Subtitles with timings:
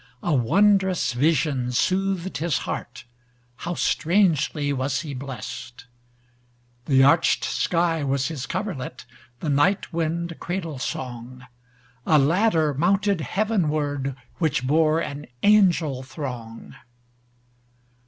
[0.23, 5.85] A wondrous vision soothed his heartHow strangely was he blessed!
[6.85, 9.05] The arched sky was his coverlet,
[9.41, 16.73] The night wind cradle song;A ladder mounted heavenwardWhich bore an angel throng.